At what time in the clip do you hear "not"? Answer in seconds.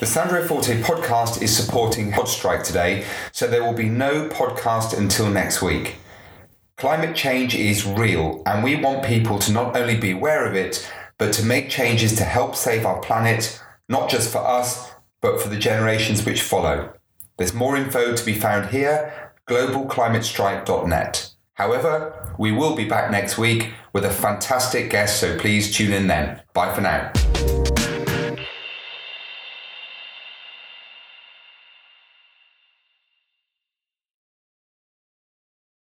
9.52-9.76, 13.88-14.10